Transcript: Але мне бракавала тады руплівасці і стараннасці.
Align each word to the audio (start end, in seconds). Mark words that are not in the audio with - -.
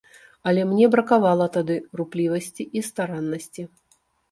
Але 0.51 0.63
мне 0.69 0.87
бракавала 0.95 1.47
тады 1.59 1.77
руплівасці 2.01 2.69
і 2.81 2.85
стараннасці. 2.91 3.71